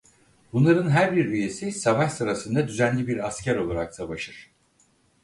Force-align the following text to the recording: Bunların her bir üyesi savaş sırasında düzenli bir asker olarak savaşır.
Bunların 0.53 0.89
her 0.89 1.15
bir 1.15 1.25
üyesi 1.25 1.71
savaş 1.71 2.13
sırasında 2.13 2.67
düzenli 2.67 3.07
bir 3.07 3.27
asker 3.27 3.55
olarak 3.55 3.95
savaşır. 3.95 4.51